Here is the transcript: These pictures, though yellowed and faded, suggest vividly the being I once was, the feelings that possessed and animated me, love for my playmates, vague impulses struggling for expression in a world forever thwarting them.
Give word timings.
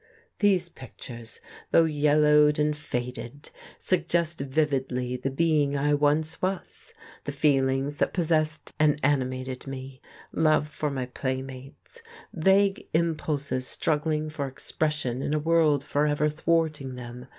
These 0.39 0.69
pictures, 0.69 1.39
though 1.69 1.85
yellowed 1.85 2.57
and 2.57 2.75
faded, 2.75 3.51
suggest 3.77 4.39
vividly 4.39 5.15
the 5.15 5.29
being 5.29 5.75
I 5.77 5.93
once 5.93 6.41
was, 6.41 6.95
the 7.25 7.31
feelings 7.31 7.97
that 7.97 8.11
possessed 8.11 8.73
and 8.79 8.99
animated 9.03 9.67
me, 9.67 10.01
love 10.33 10.67
for 10.67 10.89
my 10.89 11.05
playmates, 11.05 12.01
vague 12.33 12.87
impulses 12.95 13.67
struggling 13.67 14.27
for 14.31 14.47
expression 14.47 15.21
in 15.21 15.35
a 15.35 15.37
world 15.39 15.83
forever 15.83 16.29
thwarting 16.31 16.95
them. 16.95 17.27